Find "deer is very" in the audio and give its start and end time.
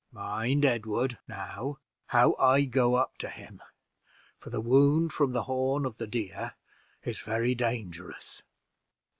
6.07-7.53